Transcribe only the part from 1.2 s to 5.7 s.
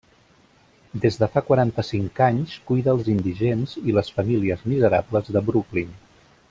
de fa quaranta-cinc anys cuida els indigents i les famílies miserables de